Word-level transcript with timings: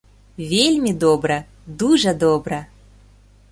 Вельмі 0.53 0.93
добра, 1.03 1.37
дужа 1.81 2.11
добра! 2.27 2.63